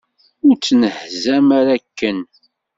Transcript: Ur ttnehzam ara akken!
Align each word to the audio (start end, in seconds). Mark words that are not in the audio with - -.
Ur 0.45 0.55
ttnehzam 0.57 1.47
ara 1.59 1.71
akken! 1.77 2.19